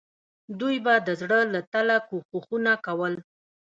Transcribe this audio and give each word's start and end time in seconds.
دوی 0.59 0.75
به 0.85 0.93
د 1.07 1.09
زړه 1.21 1.39
له 1.53 1.61
تله 1.71 1.97
کوښښونه 2.09 2.73
کول. 2.85 3.13